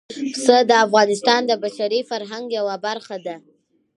[0.33, 3.35] پسه د افغانستان د بشري فرهنګ یوه برخه ده.